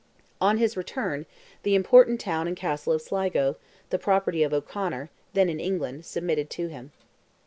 On 0.41 0.57
his 0.57 0.75
return, 0.75 1.27
the 1.61 1.75
important 1.75 2.19
town 2.19 2.47
and 2.47 2.57
castle 2.57 2.91
of 2.93 3.03
Sligo, 3.03 3.57
the 3.91 3.99
property 3.99 4.41
of 4.41 4.51
O'Conor, 4.51 5.11
then 5.33 5.47
in 5.47 5.59
England, 5.59 6.05
submitted 6.07 6.49
to 6.49 6.69
him. 6.69 6.91